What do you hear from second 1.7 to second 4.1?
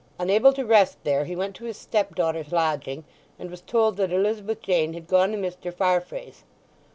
stepdaughter's lodging, and was told